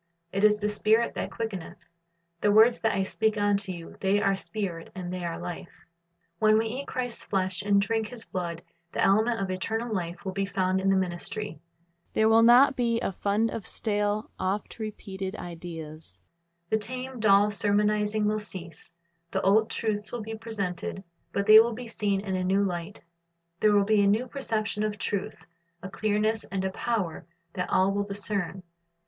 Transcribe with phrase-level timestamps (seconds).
[0.33, 1.77] It is the Spirit that quickeneth;...
[2.41, 5.67] the words that I speak unto you, they are Spirit, and they are life.
[5.69, 5.71] "^
[6.39, 10.31] When we eat Christ's flesh and drink His blood, the element of eternal life will
[10.31, 11.59] be found in the ministry.
[12.13, 16.19] There will not be a fund of stale, oft repeated ideas.
[16.71, 18.89] The tame, dull sermonizing will cease.
[19.29, 23.03] The old truths will be presented, but they will be seen in a new light.
[23.59, 25.45] There will be a new perception of truth,
[25.83, 27.91] a clearness and a power that ijohn 6:54 63 ''Things Nezu and Old'' 131 all
[27.91, 28.63] will discern.